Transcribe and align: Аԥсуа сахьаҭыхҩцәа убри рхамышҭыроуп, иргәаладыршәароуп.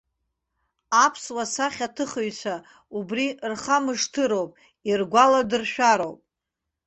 Аԥсуа 1.03 1.43
сахьаҭыхҩцәа 1.53 2.55
убри 2.97 3.27
рхамышҭыроуп, 3.51 4.51
иргәаладыршәароуп. 4.89 6.19